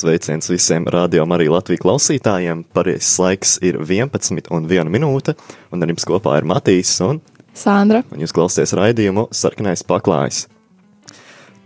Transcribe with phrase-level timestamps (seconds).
[0.00, 2.62] Sveiciens visiem rādījumam, arī Latvijas klausītājiem.
[2.72, 5.34] Pareizais laiks ir 11 un 1 minūte,
[5.68, 7.18] un ar jums kopā ir Matīs un
[7.56, 8.00] Sandra.
[8.08, 10.46] Un jūs klausāties raidījumu Sarkanais paklājs.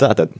[0.00, 0.32] Tātad,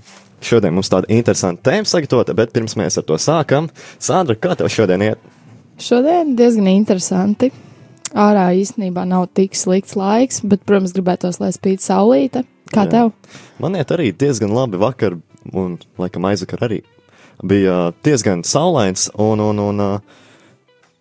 [0.43, 3.69] šodien mums tāda interesanta tēma sagatavota, bet pirms mēs ar to sākam,
[4.03, 5.31] Sandra, kā tev šodien iet?
[5.79, 7.53] Šodien diezgan interesanti.
[8.11, 12.43] Ārā īstenībā nav tik slikts laiks, bet, protams, gribētos, lai spīd saulīte.
[12.75, 12.91] Kā Jā.
[12.91, 13.39] tev?
[13.63, 15.19] Man iet arī diezgan labi vakar,
[15.55, 16.83] un laikam aizvakar arī
[17.43, 20.21] bija diezgan saulains, un, un, un uh,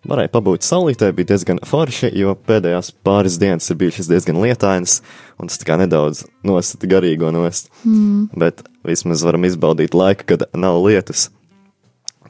[0.08, 4.98] varēja pabūt saulītē, bija diezgan forši, jo pēdējās pāris dienas ir bijušas diezgan lietainas,
[5.40, 7.70] un tas kā nedaudz nosita garīgo nost.
[7.84, 8.28] Mm.
[8.40, 11.28] Bet vismaz varam izbaudīt laiku, kad nav lietus.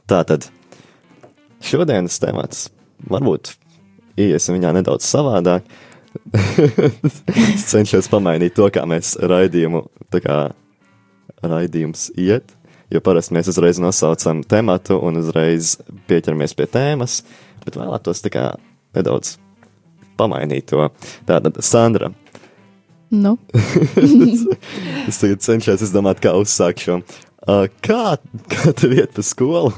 [0.09, 0.47] Tātad
[1.65, 2.67] šodienas temats
[3.09, 3.55] varbūt
[4.21, 5.65] iesim viņā nedaudz savādāk.
[7.55, 10.37] es cenšos pamainīt to, kā mēs raidījumu, tā kā
[11.43, 12.53] raidījums iet.
[12.93, 15.75] Jo parasti mēs uzreiz nosaucam tematu un uzreiz
[16.09, 17.23] pieķeramies pie tēmas,
[17.65, 18.45] bet vēlētos tā kā
[18.97, 19.37] nedaudz
[20.19, 20.89] pamainīt to.
[21.27, 22.11] Tātad, Sandra,
[23.09, 23.37] Nu,
[25.09, 26.99] es tagad cenšos izdomāt, kā uzsākt šo.
[27.45, 28.17] Uh, kā,
[28.49, 29.71] kā tev iet pa skolu?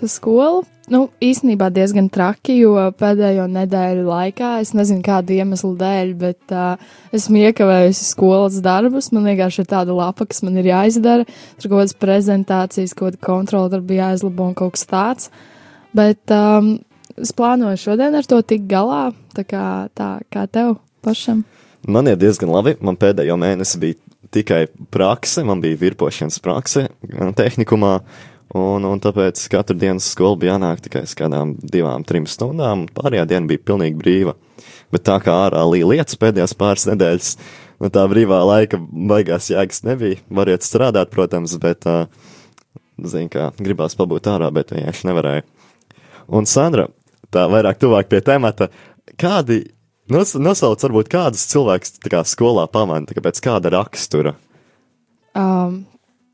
[0.00, 0.62] Pa skolu.
[0.92, 6.82] Nu, īstenībā diezgan traki, jo pēdējo nedēļu laikā, es nezinu kādu iemeslu dēļ, bet uh,
[7.16, 9.08] esmu iekavējusi skolas darbus.
[9.16, 11.24] Man vienkārši ir tāda lapa, kas man ir jāizdara.
[11.56, 15.30] Tur kaut kādas prezentācijas, kaut kāda kontrola darbi jāizlabo un kaut kas tāds.
[15.96, 16.74] Bet um,
[17.16, 19.06] es plānoju šodien ar to tikt galā.
[19.32, 19.64] Tā kā,
[19.96, 21.46] tā, kā tev pašam?
[21.88, 22.76] Man ir diezgan labi.
[22.84, 24.00] Man pēdējo mēnesi bija
[24.34, 27.96] tikai prakse, man bija virpošanas prakse uh, tehnikumā.
[28.54, 32.84] Un, un tāpēc katru dienu skola bija jānāk tikai uz kādām divām, trim stundām.
[32.94, 34.36] Pārējā diena bija pilnīgi brīva.
[34.94, 37.30] Bet tā kā ārā līja lietas pēdējās pāris nedēļas,
[37.82, 40.20] no tā brīvā laika baigās jēgas nebija.
[40.38, 41.82] Variet strādāt, protams, bet,
[43.02, 45.46] zin, kā gribās pabūt ārā, bet vienkārši nevarēja.
[46.38, 46.86] Un Sandra,
[47.34, 48.70] tā vairāk tuvāk pie temata,
[49.18, 49.64] kādi,
[50.14, 51.98] nos, nosauc varbūt kādus cilvēkus
[52.30, 54.36] skolā pamana, pēc kāda rakstura.
[55.34, 55.82] Um,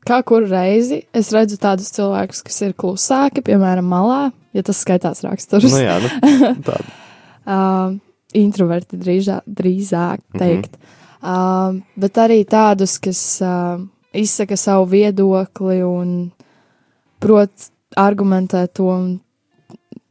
[0.07, 5.23] kā kuru reizi es redzu tādus cilvēkus, kas ir klusāki, piemēram, malā, ja tas skaitās
[5.25, 5.69] raksturs.
[5.71, 6.09] Nu jā, nu,
[6.67, 6.97] tāda.
[7.45, 7.95] uh,
[8.37, 10.77] introverti drīzāk, drīzāk teikt.
[10.77, 10.85] Mm
[11.21, 11.79] -hmm.
[11.79, 13.81] uh, bet arī tādus, kas uh,
[14.13, 16.31] izsaka savu viedokli un
[17.19, 17.51] prot
[17.95, 19.19] argumentēt to un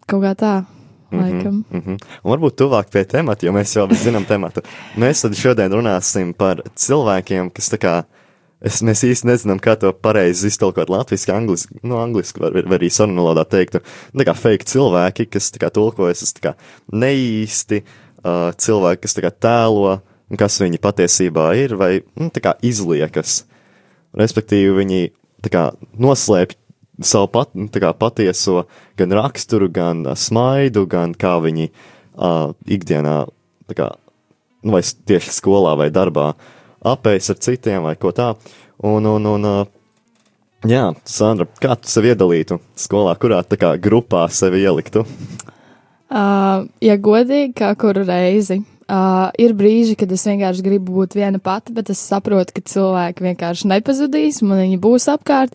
[0.06, 0.64] kaut kā tā.
[1.12, 1.64] Laikam.
[1.70, 1.98] Mm -hmm.
[2.22, 4.60] Un varbūt tuvāk pie temata, jo mēs jau zinām tematu.
[4.96, 8.04] Mēs tad šodien runāsim par cilvēkiem, kas tā kā,
[8.64, 12.90] es, mēs īsti nezinām, kā to pareizi iztulkot latviski, angliski, nu, angliski var, var arī
[12.92, 16.54] sarunu valodā teikt, tā kā fake cilvēki, kas tā kā tulkojas, tas tā kā
[16.92, 17.82] neīsti,
[18.24, 19.98] uh, cilvēki, kas tā kā tēlo,
[20.38, 23.44] kas viņi patiesībā ir, vai, nu, tā kā izliekas.
[24.16, 25.00] Respektīvi, viņi
[25.44, 25.64] tā kā
[26.02, 26.58] noslēpj
[27.06, 28.64] savu pat, nu, kā patieso
[29.00, 33.22] gan raksturu, gan uh, smaidu, gan kā viņi uh, ikdienā,
[33.76, 33.92] kā,
[34.66, 36.34] nu, vai tieši skolā vai darbā
[36.86, 38.32] apējas ar citiem vai ko tā.
[38.86, 39.60] Un, un, un uh,
[40.68, 45.04] jā, Sandra, kā tu sevi iedalītu skolā, kurā tā kā grupā sevi ieliktu?
[46.10, 48.62] Uh, ja godīgi, kā kuru reizi.
[48.90, 53.22] Uh, ir brīži, kad es vienkārši gribu būt viena pati, bet es saprotu, ka cilvēki
[53.28, 55.54] vienkārši nepazudīs, man viņi būs apkārt,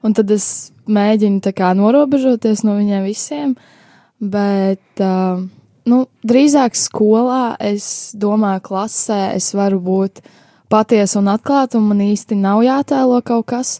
[0.00, 3.52] un tad es mēģinu tā kā norobežoties no viņiem visiem.
[4.20, 5.42] Bet, uh,
[5.92, 10.24] nu, drīzāk skolā, es domāju, klasē es varu būt
[10.70, 13.78] patiesa un atklāta, un man īsti nav jātēlo kaut kas.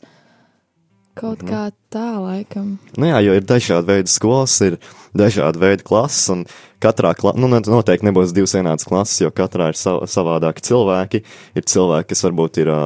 [1.20, 2.76] Kaut kā tā, laikam.
[2.96, 4.78] Nu jā, jo ir dažādi veidi skolas, ir
[5.16, 6.44] dažādi veidi klases, un
[6.80, 11.22] katrā klasē, nu, noteikti nebūs divas vienādas klases, jo katrā ir sav, savādāki cilvēki.
[11.58, 12.80] Ir cilvēki, kas varbūt ir, ā,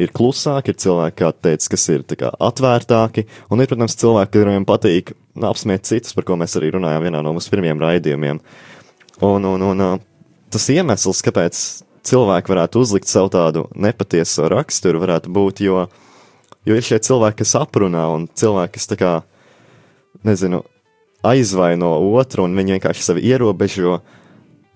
[0.00, 4.34] ir klusāki, ir cilvēki, kā tu teici, kas ir kā atvērtāki, un ir, protams, cilvēki,
[4.40, 5.14] kuriem patīk
[5.48, 8.40] apsmiet citus, par ko mēs arī runājām vienā no mūsu pirmajiem raidījumiem.
[9.28, 9.86] Un, un, un
[10.50, 11.62] tas iemesls, kāpēc
[12.08, 15.86] cilvēki varētu uzlikt savu tādu nepatieso raksturu, varētu būt, jo,
[16.68, 19.12] jo ir šie cilvēki, kas aprunā, un cilvēki, kas tā kā,
[20.26, 20.62] nezinu,
[21.26, 23.98] aizvaino otru, un viņi vienkārši sevi ierobežo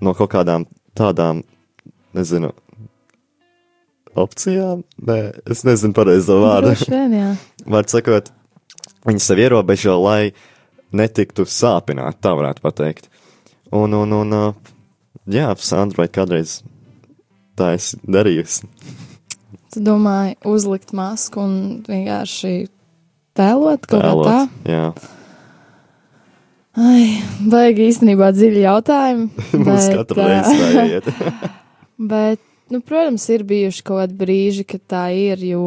[0.03, 0.67] no kaut kādām
[0.99, 1.43] tādām,
[2.17, 2.53] nezinu,
[4.19, 4.83] opcijām.
[5.09, 5.19] Nē,
[5.51, 6.75] es nezinu pareizo vārdu.
[6.91, 7.31] Vien, jā.
[7.73, 8.29] Vārds sakot,
[9.09, 10.33] viņi sevi ierobežo, lai
[10.93, 13.09] netiktu sāpināti, tā varētu pateikt.
[13.73, 14.37] Un, un, un,
[15.33, 16.61] jā, Sandra, vai kādreiz
[17.63, 18.69] tā esi darījusi?
[19.73, 21.57] Tu domāji, uzlikt masku un
[21.89, 22.55] vienkārši
[23.39, 24.39] tēlot kaut kā tā?
[24.69, 24.87] Jā,
[26.73, 27.21] Ai,
[27.53, 29.27] baigi īstenībā dziļi jautājumi.
[29.59, 31.11] mums bet, katru reizi tā iet.
[32.01, 32.41] Bet,
[32.73, 35.67] nu, protams, ir bijuši kaut kādi brīži, kad tā ir, jo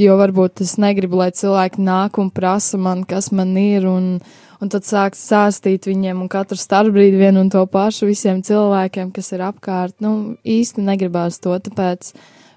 [0.00, 4.16] jo varbūt es negribu, lai cilvēki nāk un prasa man, kas man ir, un,
[4.64, 9.30] un tad sāk stāstīt viņiem, un katru starpbrīdi vienu un to pašu visiem cilvēkiem, kas
[9.36, 9.98] ir apkārt.
[10.04, 12.14] Nu, īsti negribās to, tāpēc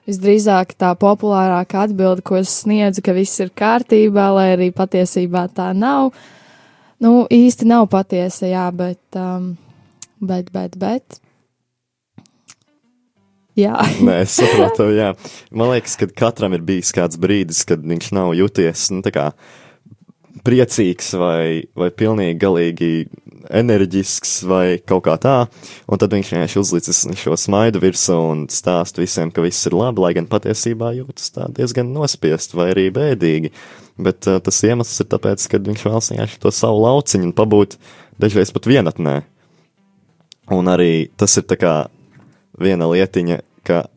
[0.07, 5.73] visdrīzāk tā populārākā atbilde, ko es sniedzu, ka viss ir kārtībā, lai arī patiesībā tā
[5.75, 6.13] nav.
[7.03, 9.51] Nu, īsti nav patiesa, jā, bet, um,
[10.23, 11.19] bet, bet, bet.
[13.57, 13.75] Jā.
[14.05, 15.11] Nē, es saprotu, jā.
[15.51, 19.31] Man liekas, ka katram ir bijis kāds brīdis, kad viņš nav jūties, nu, tā kā
[20.47, 22.91] priecīgs vai, vai pilnīgi galīgi
[23.53, 25.35] enerģisks vai kaut kā tā,
[25.87, 30.03] un tad viņš vienkārši uzlicis šo smaidu virsū un stāst visiem, ka viss ir labi,
[30.03, 33.53] lai gan patiesībā jūtas tā diezgan nospiest vai arī bēdīgi.
[33.97, 37.77] Bet uh, tas iemesls ir tāpēc, ka viņš vēlas vienkārši to savu lauciņu un pabūt
[38.21, 39.19] dažreiz pat vienatnē.
[40.53, 41.73] Un arī tas ir tā kā
[42.61, 43.87] viena lietiņa, ka,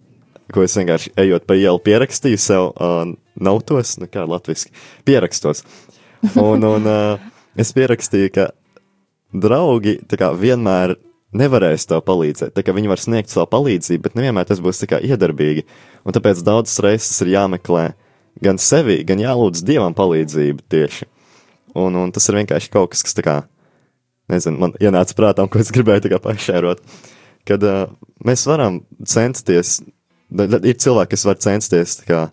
[0.54, 4.72] ko es vienkārši ejot pa ielu pierakstīju sev uh, nautos, nu kā latviski,
[5.08, 5.62] pierakstos.
[6.40, 8.50] Un, un uh, es pierakstīju, ka
[9.32, 10.96] draugi kā, vienmēr
[11.36, 12.58] nevarēs tev palīdzēt.
[12.58, 15.64] Viņi var sniegt savu palīdzību, bet nevienmēr tas būs kā iedarbīgi.
[16.04, 17.92] Un tāpēc daudzas reizes ir jāmeklē
[18.44, 21.08] gan sevi, gan jālūdz dievam palīdzību tieši.
[21.78, 23.36] Un, un tas ir vienkārši kaut kas, kas kā,
[24.30, 26.82] nezinu, man ienāca prātā, ko es gribēju pašērot.
[27.48, 27.86] Kad uh,
[28.26, 29.78] mēs varam censties,
[30.30, 32.26] ir cilvēki, kas var censties kā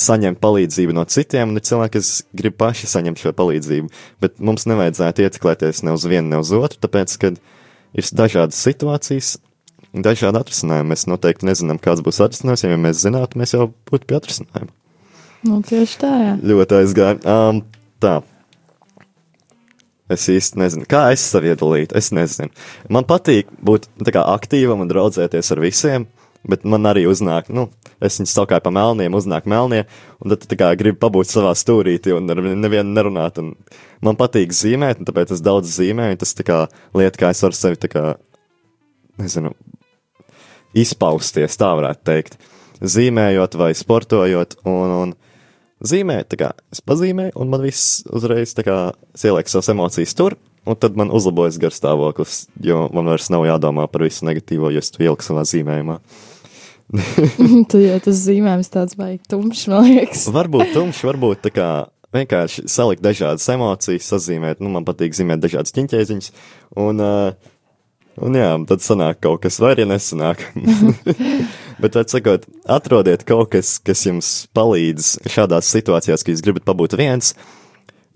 [0.00, 3.90] saņemt palīdzību no citiem, un ir cilvēki, kas grib paši saņemt šo palīdzību.
[4.22, 7.32] Bet mums nevajadzētu ieciklēties ne uz vienu, ne uz otru, tāpēc, ka
[7.96, 9.36] ir dažādas situācijas,
[9.96, 10.92] dažādi atrisinājumi.
[10.92, 14.72] Mēs noteikti nezinām, kāds būs atrisinājums, ja mēs zinātu, mēs jau būtu pie atrisinājuma.
[15.46, 16.32] Nu, tieši tā, jā.
[16.52, 17.18] Ļoti aizgāja.
[17.22, 17.62] Um,
[18.02, 18.18] tā.
[20.12, 21.96] Es īsti nezinu, kā es sev iedalītu.
[21.98, 22.52] Es nezinu.
[22.92, 26.06] Man patīk būt kā, aktīvam un draudzēties ar visiem,
[26.48, 27.68] bet man arī uznāk, nu,
[28.02, 29.84] es viņus saukāju pa melniem, uznāk melnie,
[30.20, 33.54] un tad tā kā gribu pabūt savā stūrītī un ar nevienu nerunāt, un
[34.04, 36.60] man patīk zīmēt, un tāpēc es daudz zīmēju, tas tā kā
[36.96, 38.04] lieta, kā es varu sevi tā kā,
[39.20, 39.54] nezinu,
[40.76, 42.38] izpausties, tā varētu teikt,
[42.82, 45.14] zīmējot vai sportojot, un, un
[45.84, 48.78] zīmēt, tā kā es pazīmēju, un man viss uzreiz tā kā
[49.16, 54.04] ieliek savas emocijas tur, un tad man uzlabojas garstāvoklis, jo man vairs nav jādomā par
[54.06, 56.00] visu negatīvo, jo es to ieliku savā zīmējumā.
[57.70, 60.28] Tad jau tas zīmējums tāds baigi tumšs, man liekas.
[60.34, 61.68] varbūt tumšs, varbūt tā kā
[62.14, 66.30] vienkārši salikt dažādas emocijas, sazīmēt, nu, man patīk zīmēt dažādas ķiņķēziņas,
[66.80, 67.50] un, uh,
[68.22, 70.46] un jā, tad sanāk kaut kas, vai arī nesanāk.
[71.82, 76.96] Bet, tad sakot, atrodiet kaut kas, kas jums palīdz šādās situācijās, ka jūs gribat pabūt
[76.96, 77.34] viens,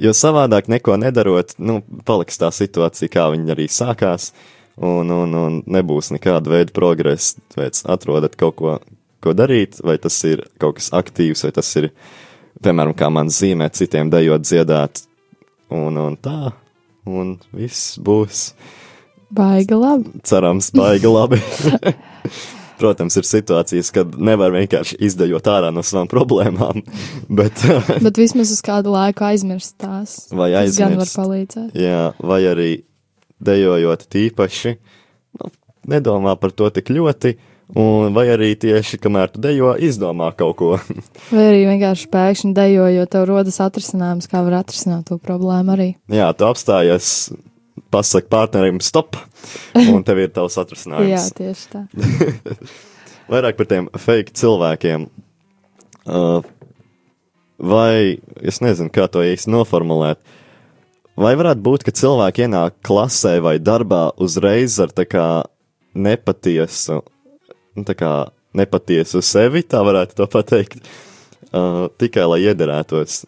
[0.00, 4.30] jo savādāk neko nedarot, nu, paliks tā situācija, kā viņa arī sākās.
[4.30, 7.40] Uh, un, un, un nebūs nekāda veida progresa.
[7.52, 8.76] Tāpēc atrodat kaut ko,
[9.24, 11.90] ko darīt, vai tas ir kaut kas aktīvs, vai tas ir,
[12.64, 15.04] piemēram, kā man zīmē, citiem dejot, dziedāt,
[15.72, 16.52] un, un tā,
[17.08, 18.50] un viss būs.
[19.30, 20.22] Baigi labi.
[20.26, 21.38] Cerams, baigi labi.
[22.80, 26.80] Protams, ir situācijas, kad nevar vienkārši izdejot ārā no savām problēmām,
[27.40, 27.60] bet.
[28.00, 30.22] bet vismaz uz kādu laiku aizmirst tās.
[30.32, 30.78] Vai aizmirst?
[30.78, 31.76] Tas gan var palīdzēt.
[31.76, 32.70] Jā, vai arī
[33.44, 34.74] dejojot tīpaši,
[35.40, 35.50] nu,
[35.90, 37.34] nedomā par to tik ļoti,
[37.80, 40.72] un vai arī tieši kamēr tu dejo, izdomā kaut ko.
[41.34, 45.88] vai arī vienkārši pēkšņi dejojot, tev rodas atrisinājums, kā var atrisināt to problēmu arī.
[46.12, 47.30] Jā, tu apstājies,
[47.94, 49.18] pasaki partnerim stop,
[49.80, 51.10] un tev ir tavs atrisinājums.
[51.10, 51.84] Jā, tieši tā.
[53.30, 55.06] Vairāk par tiem fake cilvēkiem.
[56.10, 56.40] Uh,
[57.62, 60.18] vai es nezinu, kā to īsti noformulēt.
[60.18, 60.36] Uh,
[61.20, 65.24] Vai varētu būt, ka cilvēki ienāk klasē vai darbā uzreiz ar tā kā
[65.92, 67.02] nepatiesu,
[67.76, 68.12] nu, tā kā
[68.56, 70.80] nepatiesu sevi, tā varētu to pateikt,
[71.52, 73.26] uh, tikai lai iederētos?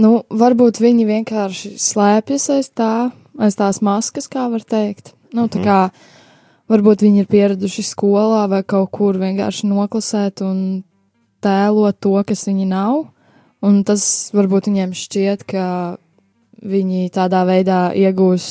[0.00, 5.12] Nu, varbūt viņi vienkārši slēpjas aiz tā, aiz tās maskas, kā var teikt.
[5.36, 5.68] Nu, tā mhm.
[5.68, 10.80] kā varbūt viņi ir pieraduši skolā vai kaut kur vienkārši noklasēt un
[11.44, 13.04] tēlot to, kas viņi nav.
[13.64, 15.66] Un tas varbūt viņiem šķiet, ka
[16.62, 18.48] viņi tādā veidā iegūs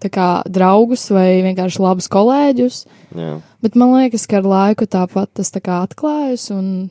[0.00, 2.84] tā kā draugus vai vienkārši labus kolēģus.
[3.16, 3.34] Jā.
[3.60, 6.88] Bet man liekas, ka ar laiku tāpat tas tā kā atklājas un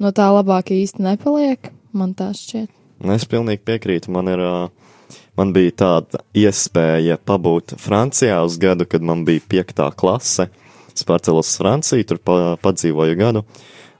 [0.00, 1.70] no tā labāk īsti nepaliek.
[1.94, 2.72] Man tā šķiet.
[3.14, 4.14] Es pilnīgi piekrītu.
[4.14, 4.42] Man ir.
[5.34, 10.46] Man bija tāda iespēja pabūt Francijā uz gadu, kad man bija piektā klase.
[10.94, 13.42] Es pārcēlos uz Franciju, tur pa, padzīvoju gadu.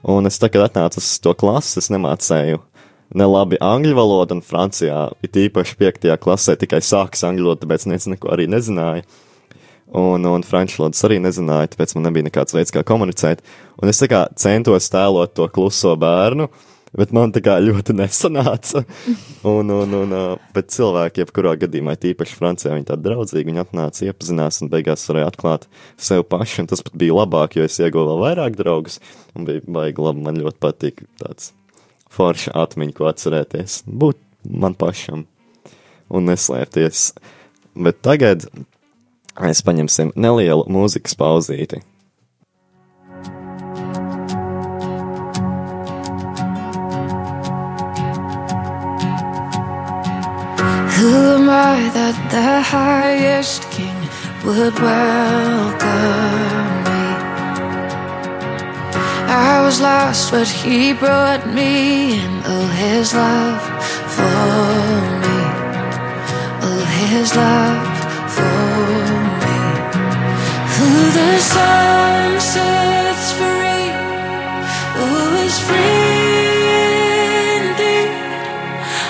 [0.07, 2.61] Un es tagad atnācu uz to klasi, es nemācēju
[3.13, 6.09] nelabi angļu valodu, un Francijā it īpaši 5.
[6.21, 9.05] klasē tikai sākas angļu valoda, tāpēc neviens neko arī nezināja.
[9.95, 13.43] un, un franču valodas arī nezināju, tāpēc man nebija nekāds veids, kā komunicēt.
[13.81, 16.47] Un es kā centos tēlot to kluso bērnu,
[16.97, 18.81] bet man tā kā ļoti nesanāca.
[19.45, 20.15] Un, un, un,
[20.55, 25.29] bet cilvēki, jebkurā gadījumā, tīpaši Francijā, viņi tādi draudzīgi, viņi atnāca, iepazinās un beigās varēja
[25.33, 25.69] atklāt
[26.01, 28.97] sev paši, un tas pat bija labāk, jo es ieguvu vēl vairāk draugus,
[29.37, 31.53] un bija baigi labi, man ļoti patīk tāds
[32.15, 35.25] forša atmiņa, ko atcerēties, būt man pašam
[36.09, 37.09] un neslēpties.
[37.75, 38.47] Bet tagad
[39.41, 41.81] mēs paņemsim nelielu mūzikas pauzīti.
[50.95, 53.97] Who am I that the highest king
[54.45, 56.84] would welcome me?
[59.35, 62.41] I was lost, but he brought me in.
[62.45, 63.61] Oh, his love
[64.15, 64.45] for
[65.23, 65.39] me.
[66.67, 67.97] Oh, his love
[68.35, 68.59] for
[69.43, 69.59] me.
[70.75, 73.87] Who the sun sets free,
[74.95, 75.11] who
[75.45, 76.55] is free
[77.59, 78.11] indeed.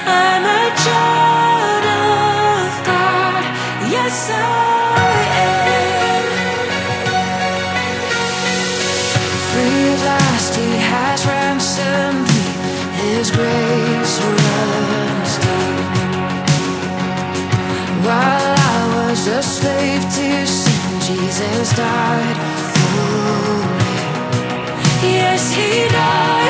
[0.10, 3.44] I'm a child of God.
[3.94, 4.75] Yes, I
[19.28, 22.38] a slave to sin, Jesus died
[22.74, 25.14] for me.
[25.18, 26.45] Yes, He died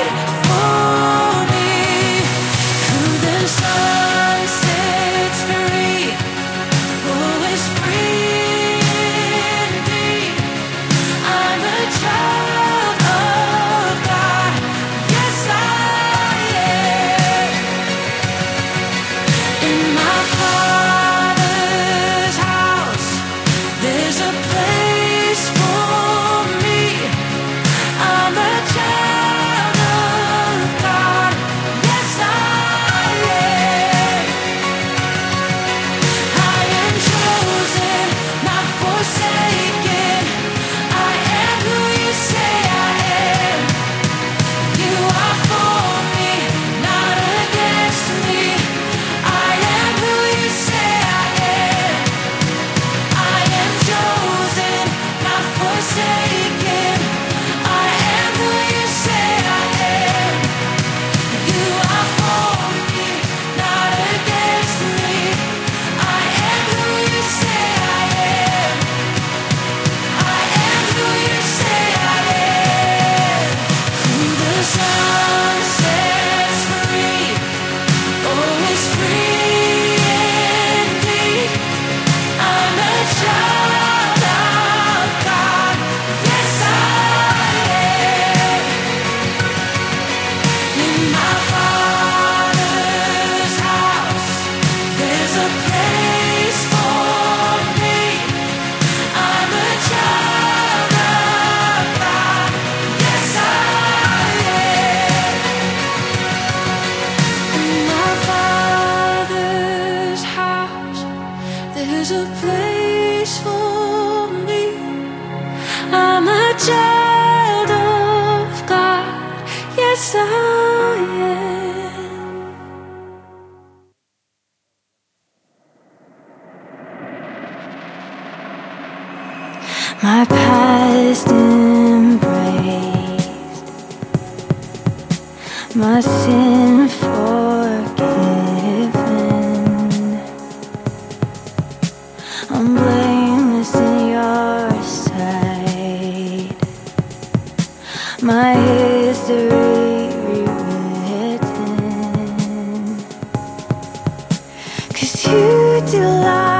[155.35, 156.54] you delight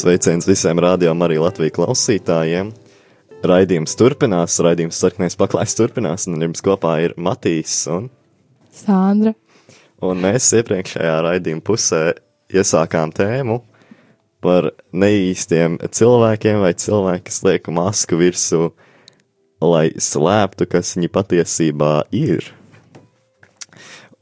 [0.00, 2.70] Sveiciens visiem rādījumam, arī Latvijas klausītājiem.
[3.44, 8.06] Raidījums turpinās, raidījums sarkanais paklājs turpinās, un jums kopā ir Matīs un,
[8.72, 9.34] Sandra.
[10.00, 12.00] un mēs iepriekšējā raidījuma pusē
[12.48, 13.58] iesākām tēmu
[14.40, 18.70] par neīstiem cilvēkiem vai cilvēki, kas liek masku virsū,
[19.60, 22.48] lai slēptu, kas viņi patiesībā ir.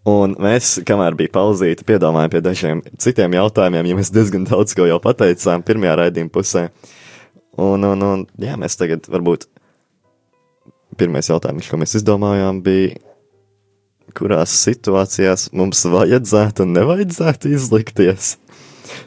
[0.09, 4.87] Un mēs, kamēr bija pauzīte, piedomājām pie dažiem citiem jautājumiem, jo mēs diezgan daudz ko
[4.89, 6.69] jau pateicām pirmajā raidījuma pusē.
[7.59, 9.49] Un, un, un jā, mēs tagad varbūt
[10.99, 12.95] pirmais jautājums, ko mēs izdomājām, bija,
[14.17, 18.37] kurās situācijās mums vajadzētu un nevajadzētu izlikties.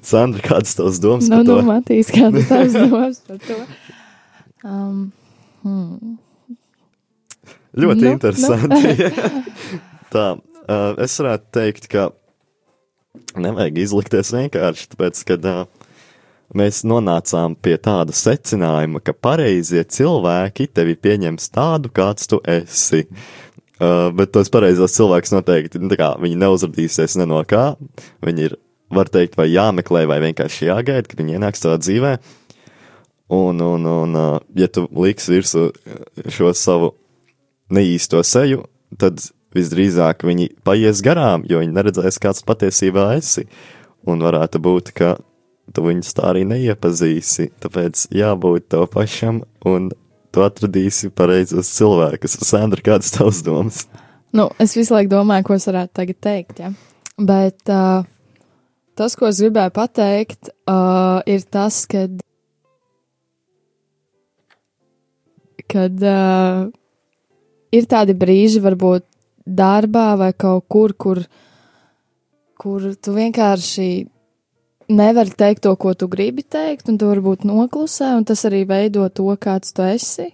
[0.06, 1.66] Sandra, kādas tavas domas Nu, par nu, to?
[1.66, 3.58] Matīs, kādas tavas domas par to?
[4.62, 5.02] Um,
[5.64, 6.20] hmm.
[7.82, 9.10] Ļoti Nu, interesanti.
[10.14, 10.26] Tā,
[10.68, 12.10] uh, es varētu teikt, ka
[13.40, 15.62] nevajag izlikties vienkārši, tāpēc, ka uh,
[16.58, 23.06] mēs nonācām pie tāda secinājuma, ka pareizie cilvēki tevi pieņems tādu, kāds tu esi.
[23.82, 27.72] Uh, bet tos pareizos cilvēkus noteikti, nu, kā neuzradīsies ne no kā,
[28.22, 28.60] viņi ir,
[28.94, 32.12] var teikt, vai jāmeklē, vai vienkārši jāgaida, kad viņi ienāks tavā dzīvē.
[33.32, 35.70] Un, un, un, uh, ja tu liks virsū
[36.30, 36.92] šo savu
[37.72, 38.66] neīsto seju,
[39.00, 39.24] tad
[39.56, 43.48] visdrīzāk viņi paies garām, jo viņi neredzēs, kāds patiesībā esi.
[44.08, 45.16] Un varētu būt, ka
[45.72, 47.52] tu viņus tā arī neiepazīsi.
[47.62, 49.92] Tāpēc jābūt tev pašam, un
[50.32, 52.40] tu atradīsi pareizos cilvēkus.
[52.48, 53.86] Sandra, kādas tavas domas?
[54.36, 56.72] Nu, es visu laiku domāju, ko es varētu tagad teikt, ja?
[57.22, 58.08] bet uh,
[58.98, 62.08] tas, ko es gribēju pateikt, uh, ir tas, ka
[65.72, 66.72] kad uh,
[67.76, 69.06] ir tādi brīži, varbūt
[69.46, 71.22] darbā vai kaut kur, kur,
[72.60, 73.90] kur tu vienkārši
[74.92, 79.08] nevari teikt to, ko tu gribi teikt, un tu varbūt noklusē, un tas arī veido
[79.10, 80.32] to, kāds tu esi.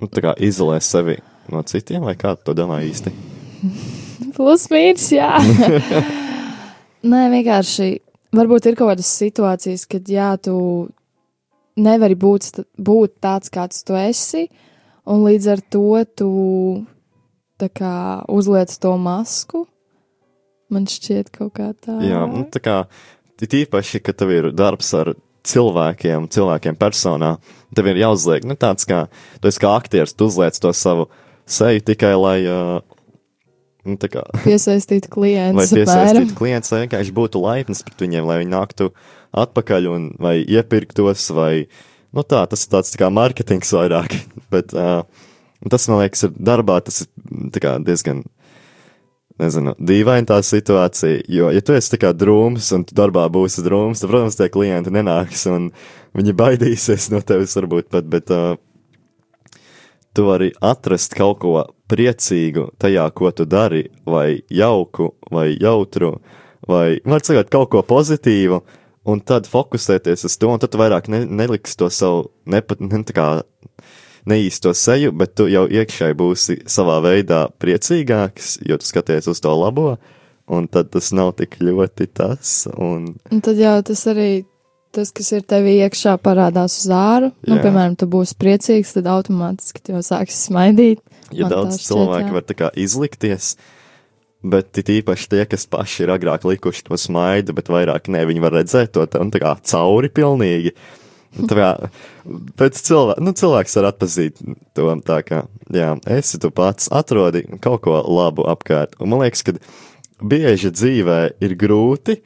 [0.00, 1.18] Nu, tā kā izolē sevi
[1.50, 3.12] no citiem, vai kā tu to domā īsti?
[4.36, 5.34] Plus mīnus, jā.
[7.10, 7.90] Nē, vienkārši
[8.36, 10.54] varbūt ir kaut kādas situācijas, kad jā, tu
[11.80, 14.46] nevari būt, būt tāds, kāds tu esi,
[15.10, 15.86] un līdz ar to
[16.18, 16.30] tu
[17.68, 19.66] kā uzliec to masku.
[20.70, 21.98] Man šķiet kaut kā tā.
[22.06, 22.76] Jā, nu, tā kā
[23.42, 25.14] it īpaši, ka tev ir darbs ar
[25.46, 27.34] cilvēkiem, cilvēkiem personā,
[27.76, 29.06] tev ir jāuzliek, nu, tāds kā,
[29.40, 31.08] tu esi kā aktieris, tu uzliec to savu
[31.50, 32.80] seju tikai, lai, uh,
[33.88, 35.72] nu, tā kā, Piesaistīt lai klientus.
[35.78, 38.90] piesaistītu klientus, lai vienkārši būtu laipns pret viņiem, lai viņi nāktu
[39.40, 41.54] atpakaļ un vai iepirktos, vai,
[42.12, 44.18] nu, tā, tas ir tāds tā kā mārketings vairāk,
[44.54, 45.02] bet, uh,
[45.68, 47.10] tas, man liekas, ir darbā, tas ir,
[47.60, 48.22] kā, diezgan,
[49.40, 54.02] nezinu, dīvaina tā situācija, jo, ja tu esi kā drūms un tu darbā būsi drūms,
[54.02, 55.70] tad, protams, tie klienti nenāks un
[56.16, 58.54] viņi baidīsies no tevis varbūt pat, bet uh,
[60.16, 61.54] tu vari atrast kaut ko
[61.90, 66.16] priecīgu tajā, ko tu dari, vai jauku, vai jautru,
[66.68, 68.60] vai, var sakot, kaut ko pozitīvu,
[69.10, 73.16] un tad fokusēties uz to, un tad vairāk ne, neliks to savu nepat, ne, tā
[73.16, 73.28] kā
[74.28, 79.52] neīsto seju, bet tu jau iekšēji būsi savā veidā priecīgāks, jo tu skaties uz to
[79.56, 79.94] labo,
[80.50, 84.44] un tad tas nav tik ļoti tas, un Un tad jau tas arī,
[84.94, 87.32] tas, kas ir tevī iekšā, parādās uz āru.
[87.46, 87.66] Nu, Jā.
[87.66, 91.04] piemēram, tu būsi priecīgs, tad automātiski jau sāksi smaidīt.
[91.30, 93.54] ja Man daudz cilvēku var tā kā izlikties,
[94.42, 98.58] bet īpaši tie, kas paši ir agrāk likuši to smaidu, bet vairāk ne, viņi var
[98.58, 100.74] redzēt to tam tā kā cauri pilnīgi.
[101.30, 101.68] Kā,
[102.58, 104.40] pēc cilvēka, nu, cilvēks var atpazīt
[104.74, 108.96] to tā kā, jā, esi tu pats, atrodi kaut ko labu apkārt.
[108.98, 109.54] Un man liekas, ka
[110.20, 112.18] bieži dzīvē ir grūti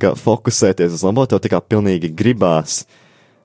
[0.00, 2.84] kā fokusēties uz labo, tev tā kā pilnīgi gribās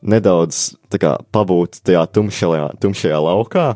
[0.06, 3.68] nedaudz kā pabūt tajā tumšajā, tumšajā laukā,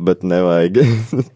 [0.00, 0.82] bet nevajag.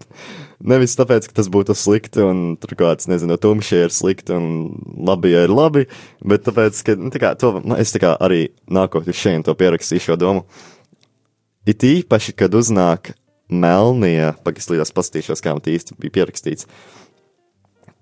[0.70, 4.72] Nevis tāpēc, ka tas būtu slikti, un tur kāds, nezinu, tumšie ir slikti, un
[5.04, 5.84] labi ir labi,
[6.24, 9.44] bet tāpēc, ka, nu, tā kā, to, nu, es tā kā arī nākot uz šeit
[9.46, 10.46] to pierakstīšu šo domu.
[11.68, 13.12] It īpaši, kad uznāk
[13.52, 16.68] melnie, pagaidās līdz paskatīšos, kā man īsti bija pierakstīts.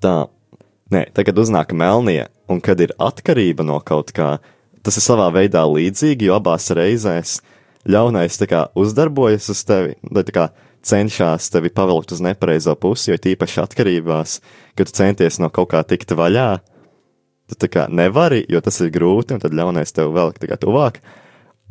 [0.04, 0.14] Tā,
[0.94, 4.36] nē, tagad uznāk melnie, un kad ir atkarība no kaut kā,
[4.84, 7.40] tas ir savā veidā līdzīgi, jo abās reizēs
[7.88, 10.48] ļaunais kā uzdarbojas uz tevi, lai kā
[10.84, 14.38] cenšas tevi pavilkt uz nepareizo pusi, jo tīpaši atkarībās,
[14.76, 16.48] kad centies no kaut kā tikt vaļā,
[17.54, 21.00] tā kā nevari, jo tas ir grūti, un tad ļaunais tev tā kā tuvāk.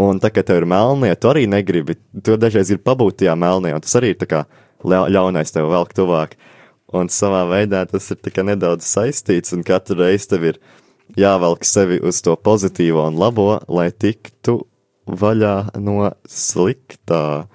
[0.01, 1.95] Un tā kā tev ir melnie, tu arī negribi,
[2.25, 4.45] tu dažreiz gribi pabūt tajā melnē, un tas arī ir kā
[4.81, 6.33] ļa- ļaunais tev velk tuvāk.
[6.93, 10.59] Un savā veidā tas ir nedaudz saistīts, un katru reizi tev ir
[11.17, 14.63] jāvelk sevi uz to pozitīvo un labo, lai tiktu
[15.07, 17.47] vaļā no sliktā.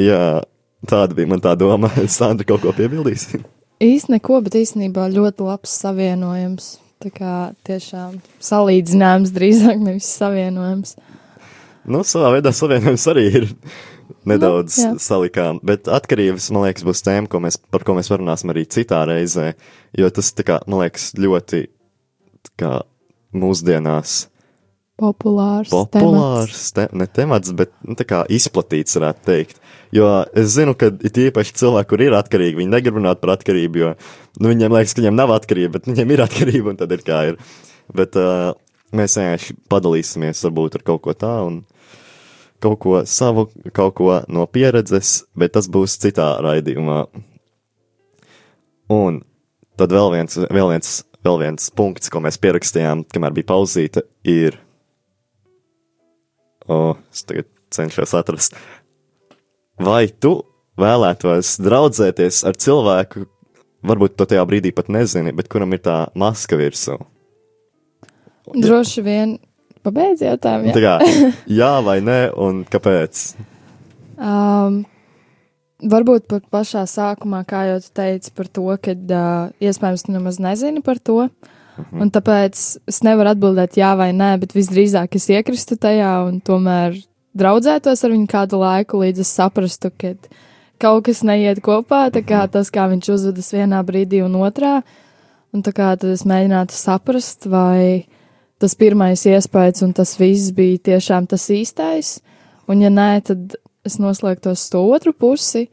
[0.00, 0.44] Jā,
[0.88, 1.90] tāda bija man tā doma.
[2.16, 3.28] Sandra kaut ko piebildīs.
[3.84, 6.70] Īsti neko, bet īstenībā ļoti labs savienojums.
[7.04, 7.34] Tā kā
[7.66, 10.94] tiešām salīdzinājums drīzāk nevis savienojums.
[11.84, 13.48] Nu, savā veidā savienojums arī ir
[14.30, 14.94] nedaudz jā.
[14.94, 18.64] nu, salikām, bet atkarības, man liekas, būs tēma, ko mēs, par ko mēs parunāsim arī
[18.72, 19.50] citā reizē,
[20.00, 21.66] jo tas, kā, man liekas, ļoti,
[22.60, 22.78] kā,
[23.36, 24.22] mūsdienās
[25.00, 25.72] Populārs.
[25.72, 25.90] temats.
[25.90, 29.58] populārs, te, ne temats, bet, nu, tā kā izplatīts, varētu teikt.
[29.94, 33.80] Jo es zinu, ka it īpaši cilvēki, kur ir atkarīgi, viņi negrib runāt par atkarību,
[33.80, 33.90] jo,
[34.38, 37.20] nu, viņiem liekas, ka viņiem nav atkarība, bet viņiem ir atkarība, un tad ir kā
[37.32, 37.42] ir.
[37.94, 38.54] Bet uh,
[38.94, 41.62] mēs vienkārši padalīsimies varbūt ar kaut ko tā, un
[42.64, 47.04] kaut ko savu, kaut ko no pieredzes, bet tas būs citā raidījumā.
[48.94, 49.22] Un
[49.80, 54.63] tad vēl viens, vēl viens, vēl viens punkts, ko mēs pierakstījām, kamēr bija pauzīte, ir.
[56.70, 58.56] O, es tagad cenšos atrast.
[59.80, 60.38] Vai tu
[60.80, 63.26] vēlētos draudzēties ar cilvēku,
[63.84, 66.98] varbūt to tajā brīdī pat nezini, bet kuram ir tā maska virsū?
[68.54, 69.36] Droši vien
[69.84, 70.72] pabeidz jautājumu.
[70.74, 70.96] Tā Jā.
[70.98, 71.20] kā,
[71.60, 73.24] jā vai nē, un kāpēc?
[74.14, 74.82] Um,
[75.84, 80.40] varbūt pat pašā sākumā, kā jau tu teici, par to, ka uh, iespējams tu nemaz
[80.42, 81.26] nezini par to.
[81.74, 82.60] Un tāpēc
[82.90, 86.96] es nevaru atbildēt jā vai nē, bet visdrīzāk es iekristu tajā un tomēr
[87.34, 90.14] draudzētos ar viņu kādu laiku, līdz es saprastu, ka
[90.82, 94.82] kaut kas neiet kopā, tā kā tas, kā viņš uzvedas vienā brīdī un otrā.
[95.54, 98.06] Un tā kā tad es mēģinātu saprast, vai
[98.58, 102.16] tas pirmais iespējas un tas viss bija tiešām tas īstais.
[102.70, 103.54] Un ja nē, tad
[103.86, 105.68] es noslēgtos to otru pusi.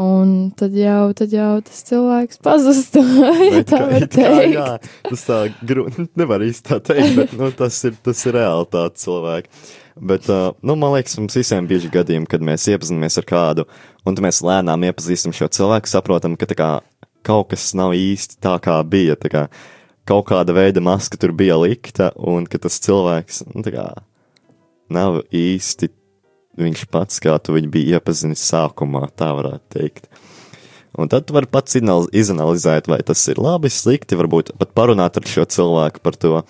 [0.00, 3.02] Un tad jau, tad jau tas cilvēks pazustu.
[3.52, 4.54] ja tā kā- var it kā, teikt.
[4.56, 4.66] jā,
[5.10, 9.52] tas tā grūti, nevar īsti tā teikt, bet nu, tas, ir, tas ir realitāte cilvēki.
[10.00, 13.66] Bet, uh, nu, man liekas, mums visiem bieži gadījumi, kad mēs iepazinamies ar kādu,
[14.08, 16.70] un mēs lēnām iepazīstam šo cilvēku, saprotam, ka tā kā,
[17.28, 19.18] kaut kas nav īsti tā, kā bija.
[19.20, 19.42] Tā kā,
[20.08, 23.90] kaut kāda veida maska tur bija likta, un ka tas cilvēks nu, kā,
[24.92, 25.92] nav īsti
[26.60, 30.08] viņš pats, kā tu viņu biji iepazinis sākumā, tā varētu teikt.
[30.98, 35.28] Un tad tu vari pats izanalizēt, vai tas ir labi, slikti, varbūt pat parunāt ar
[35.28, 36.42] šo cilvēku par to.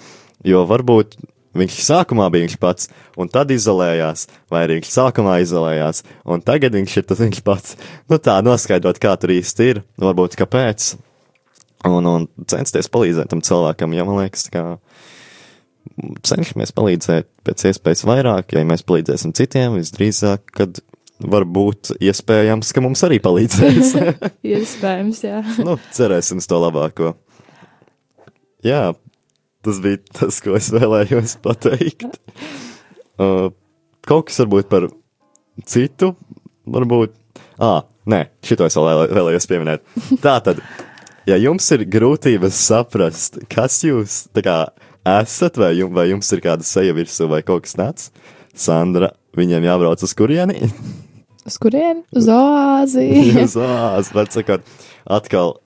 [0.43, 1.15] Jo varbūt
[1.59, 2.89] viņš sākumā bija viņš pats,
[3.21, 7.77] un tad izolējās, vai arī viņš sākumā izolējās, un tagad viņš ir tas viņš pats.
[8.11, 10.95] Nu tā, noskaidrot, kā tur īsti ir, varbūt kāpēc.
[11.87, 14.77] Un, un censties palīdzēt tam cilvēkam, jo man liekas, ka
[16.27, 20.81] cenšamies palīdzēt pēc iespējas vairāk, ja mēs palīdzēsim citiem, visdrīzāk, kad
[21.23, 23.93] var būt iespējams, ka mums arī palīdzēs.
[24.55, 25.43] Iespējams, jā.
[25.67, 27.13] nu, cerēsim to labāko.
[28.67, 28.93] Jā,
[29.67, 32.09] tas bija tas, ko es vēlējos pateikt.
[33.21, 33.51] Uh,
[34.09, 34.87] kaut kas varbūt par
[35.69, 36.15] citu,
[36.65, 37.13] varbūt.
[37.61, 39.85] Ah, nē, šito es vēl vēlē- vēlējos pieminēt.
[40.25, 40.63] Tā tad,
[41.29, 44.57] ja jums ir grūtības saprast, kas jūs tā kā
[45.09, 48.11] esat, vai, jum, vai jums ir kāda seja virsū vai kaut kas tāds,
[48.55, 50.69] Sandra, viņiem jābrauc uz kurieni?
[51.49, 52.05] Uz kurieni?
[52.15, 53.03] Uz oāzi.
[53.43, 54.63] uz oāzi, var sakot,
[55.11, 55.57] atkal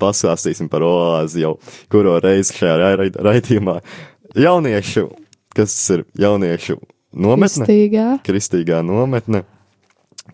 [0.00, 1.56] pastāstīsim par oāzi jau
[1.92, 3.74] kuro reizi šajā rai- rai- raidījumā.
[4.36, 5.10] Jauniešu,
[5.56, 6.78] kas ir jauniešu
[7.12, 8.06] nometne, Kristīgā.
[8.24, 9.42] kristīgā nometne,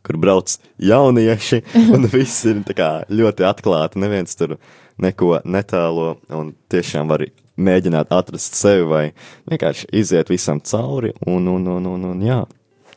[0.07, 1.63] kur brauc jaunieši,
[1.97, 4.55] un viss ir kā ļoti atklāti, neviens tur
[5.03, 7.27] neko netālo, un tiešām var
[7.65, 9.05] mēģināt atrast sevi vai
[9.51, 12.41] vienkārši iziet visam cauri, un, un, un, un, un jā,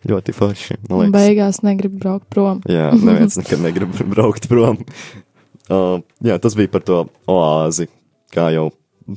[0.06, 0.80] ļoti forši,
[1.14, 2.64] beigās negrib braukt prom.
[2.70, 4.82] Jā, neviens nekad negrib braukt prom.
[5.66, 7.88] Uh, jā, tas bija par to oāzi,
[8.34, 8.70] kā jau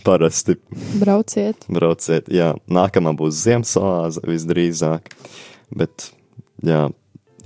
[0.05, 0.57] parasti
[1.01, 1.65] Brauciet.
[1.69, 2.29] brauciet.
[2.33, 5.13] Jā, nākamā būs ziemas oāze visdrīzāk,
[5.77, 6.11] bet
[6.65, 6.87] jā,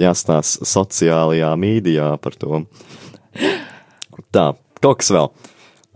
[0.03, 2.65] jāstās sociālajā mīdijā par to.
[4.35, 5.31] Tā, kaut kas vēl.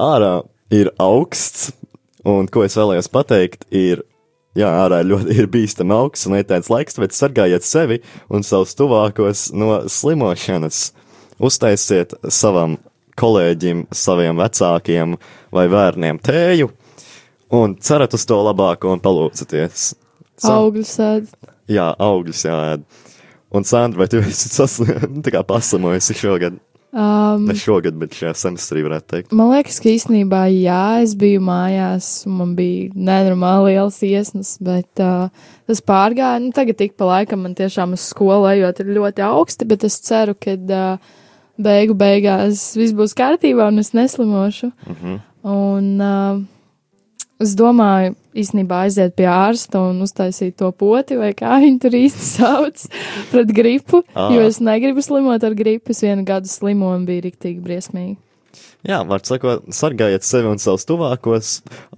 [0.03, 0.35] Ārā
[0.75, 1.71] ir augsts,
[2.27, 4.03] un ko es vēlējos pateikt, ir,
[4.59, 8.75] jā, ārā ļoti ir bīstami augsts un ir tāds laiks, tāpēc sargājiet sevi un savus
[8.79, 10.89] tuvākos no slimošanas.
[11.39, 12.79] Uztaisiet savam
[13.21, 15.17] kolēģim, saviem vecākiem
[15.55, 16.71] vai bērniem tēju
[17.57, 19.91] un cerat uz to labāko un palūdzaties.
[20.37, 21.29] Sa- Augļus ēd.
[21.73, 22.83] Jā, augļus jāēd.
[23.57, 26.59] Un, Sandra, vai tu esi saslimusi, šogad?
[26.97, 29.35] Um, Ne šogad, bet šajā semestrī varētu teikt.
[29.37, 35.05] man liekas, ka īstenībā jā, es biju mājās, un man bija nenormāli liels iesnas, bet
[35.05, 35.29] uh,
[35.69, 36.41] tas pārgāja.
[36.41, 40.01] Nu, tagad tik pa laikam man tiešām uz skolu ejot ir ļoti augsti, bet es
[40.09, 41.15] ceru, ka uh,
[41.61, 44.73] beigu beigās viss būs kārtībā un es neslimošu.
[44.89, 45.21] Uh -huh.
[45.45, 46.45] Un, uh,
[47.37, 52.29] Es domāju, īstenībā aiziet pie ārsta un uztaisīt to poti, vai kā viņi tur īsti
[52.37, 52.85] sauc,
[53.33, 54.03] pret gripu.
[54.13, 54.29] Ā.
[54.37, 55.95] Jo es negribu slimot ar gripu.
[55.97, 58.17] Es vienu gadu slimoju un bija riktīgi briesmīgi.
[58.87, 61.49] Jā, var sakot, sargājiet sevi un savus tuvākos.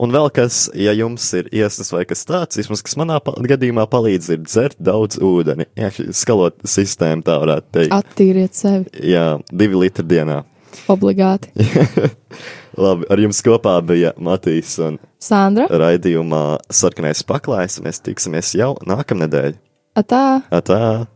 [0.01, 3.85] Un vēl kas, ja jums ir iesnas vai kas tāds, vismaz kas manā pa gadījumā
[3.93, 5.67] palīdz, ir dzert daudz ūdeni.
[5.77, 7.93] Jā, skalot sistēma tā varētu teikt.
[7.99, 10.41] Attīriet sevi Jā, divi litri dienā.
[10.89, 11.53] obligāti.
[12.79, 17.81] Labi, ar jums kopā bija Matīs un Sandra, raidījumā Sarkanais paklājs.
[17.83, 19.57] Mēs tiksimies jau nākamnedēļ.
[19.99, 20.25] atā!
[20.55, 21.09] Atā!